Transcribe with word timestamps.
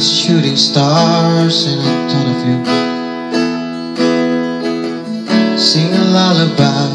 shooting 0.00 0.56
stars 0.56 1.66
and 1.66 1.80
I 1.80 1.84
thought 2.08 2.28
of 2.34 2.40
you. 2.46 2.56
Sing 5.58 5.92
a 5.92 6.04
lullaby 6.16 6.90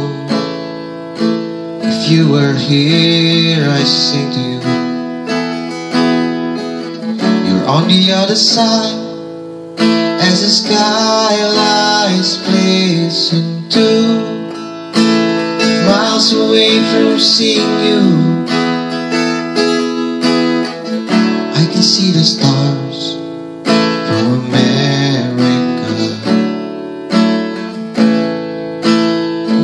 if 1.84 2.10
you 2.12 2.30
were 2.30 2.54
here, 2.54 3.70
I'd 3.70 3.88
sing 3.88 4.32
to 4.32 4.40
you. 4.40 4.60
You're 7.48 7.68
on 7.68 7.88
the 7.88 8.12
other 8.12 8.36
side 8.36 9.00
as 10.22 10.42
the 10.42 10.50
sky 10.50 11.34
lies 11.56 11.86
miles 13.16 13.34
away 13.34 14.25
from 16.92 17.20
seeing 17.20 17.74
you. 17.88 18.02
I 21.62 21.64
can 21.72 21.82
see 21.82 22.12
the 22.12 22.24
stars 22.24 23.16
from 24.08 24.26
America. 24.46 25.94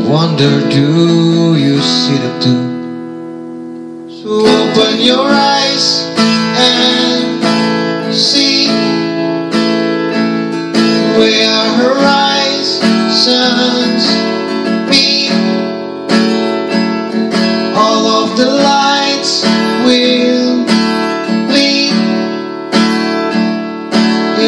Wonder, 0.09 0.53
do 0.69 1.55
you 1.55 1.79
see 1.81 2.17
them 2.17 2.35
too? 2.45 2.63
So 4.21 4.29
open 4.45 4.99
your 4.99 5.25
eyes 5.25 5.50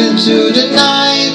into 0.04 0.52
the 0.52 0.70
night 0.76 1.33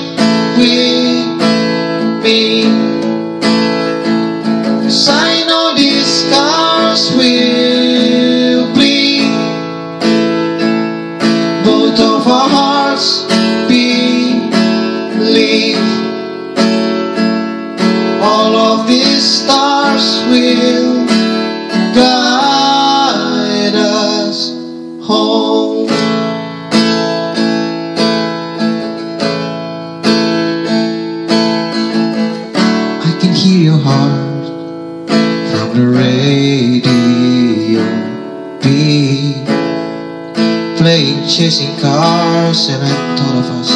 playing 40.79 41.27
chasing 41.27 41.75
cars, 41.81 42.69
and 42.69 42.81
I 42.81 42.93
thought 43.17 43.35
of 43.35 43.47
us 43.59 43.71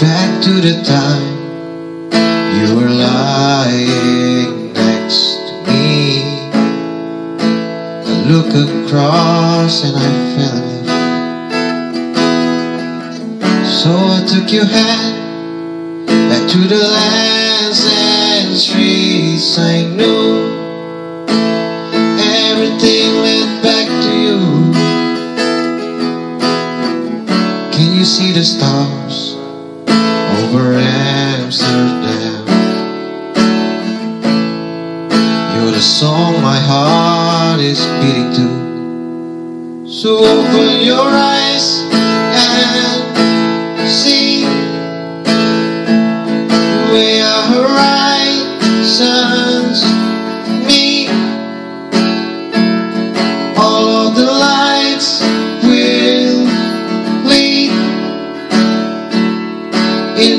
back 0.00 0.30
to 0.44 0.52
the 0.60 0.74
time 0.86 1.34
you 2.54 2.76
were 2.76 2.94
lying 2.94 4.72
next 4.72 5.34
to 5.48 5.54
me. 5.66 6.22
I 8.06 8.14
look 8.30 8.50
across 8.54 9.82
and 9.82 9.96
I 9.96 10.08
fell 10.36 10.62
in 10.62 10.86
love. 10.86 11.04
So 13.66 13.90
I 13.90 14.20
took 14.32 14.46
your 14.52 14.66
hand 14.66 16.06
back 16.06 16.44
to 16.52 16.58
the 16.58 16.78
lands 16.78 17.80
and 17.90 18.56
streets 18.56 19.58
I 19.58 19.73
you 28.04 28.10
see 28.10 28.32
the 28.32 28.44
stars 28.44 29.34
over 30.44 30.74
Amsterdam? 30.74 32.44
You're 35.54 35.70
the 35.70 35.80
song 35.80 36.42
my 36.42 36.58
heart 36.58 37.60
is 37.60 37.80
beating 38.02 38.30
to. 38.36 39.88
So 39.88 40.18
open 40.18 40.84
your 40.84 41.00
eyes 41.00 41.80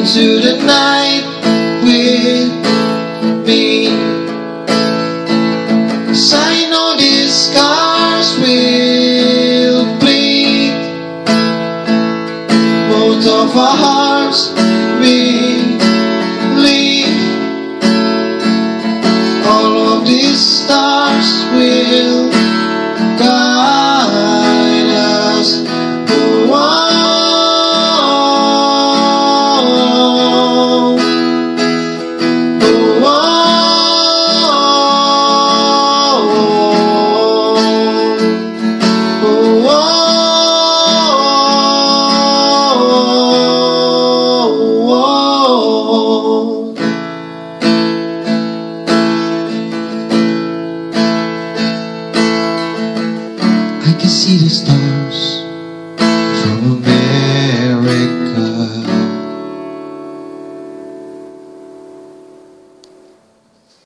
into 0.05 0.39
the 0.39 0.55
night 0.63 1.25
with 1.83 2.51
me. 3.47 3.87
'Cause 6.05 6.31
I 6.31 6.69
know 6.69 6.95
these 6.95 7.49
I 54.35 54.74